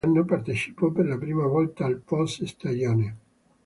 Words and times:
Nello 0.03 0.23
stesso 0.23 0.31
anno 0.31 0.41
partecipò 0.41 0.89
per 0.91 1.05
la 1.05 1.17
prima 1.19 1.45
volta 1.45 1.85
al 1.85 2.01
post 2.03 2.43
stagione. 2.45 3.17